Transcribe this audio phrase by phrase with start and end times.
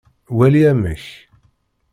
[0.37, 1.03] Wali amek.